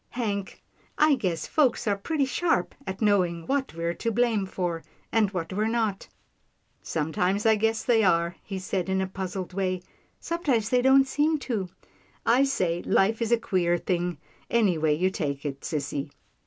Hank, 0.09 0.63
I 0.97 1.13
guess 1.13 1.45
folks 1.45 1.85
are 1.85 1.95
pretty 1.95 2.25
sharp 2.25 2.73
at 2.87 3.03
knowing 3.03 3.45
what 3.45 3.75
we're 3.75 3.93
to 3.93 4.09
blame 4.11 4.47
for, 4.47 4.83
and 5.11 5.29
what 5.29 5.53
we're 5.53 5.67
not."" 5.67 6.07
Sometimes 6.81 7.45
I 7.45 7.53
guess 7.55 7.83
they 7.83 8.03
are," 8.03 8.35
he 8.43 8.57
said 8.57 8.89
in 8.89 8.99
a 8.99 9.05
puzzled 9.05 9.53
way," 9.53 9.83
sometimes 10.19 10.69
they 10.69 10.81
don't 10.81 11.07
seem 11.07 11.37
to. 11.45 11.69
I 12.25 12.45
say 12.45 12.81
life 12.81 13.21
is 13.21 13.31
a 13.31 13.37
queer 13.37 13.77
thing, 13.77 14.17
anyway 14.49 14.95
you 14.97 15.11
take 15.11 15.45
it, 15.45 15.61
sissy." 15.61 16.09